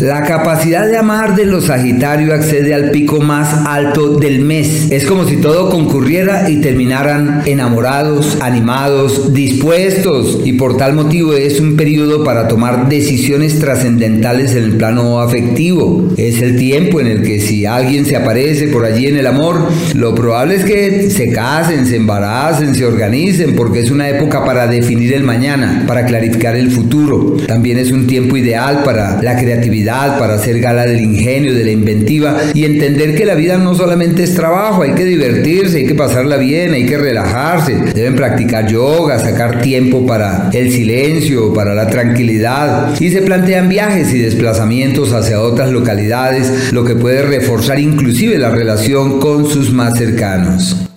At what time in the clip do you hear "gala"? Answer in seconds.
30.60-30.86